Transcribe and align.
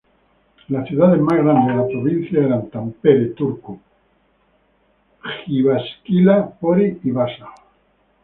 Las 0.69 0.87
ciudades 0.87 1.21
más 1.21 1.37
grandes 1.37 1.67
de 1.67 1.75
la 1.83 1.87
provincia 1.87 2.43
eran 2.43 2.69
Tampere, 2.71 3.35
Turku, 3.37 3.79
Jyväskylä, 5.45 6.53
Pori 6.59 6.99
y 7.03 7.11
Vaasa. 7.13 7.45